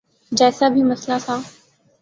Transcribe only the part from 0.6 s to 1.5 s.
بھی مسئلہ تھا۔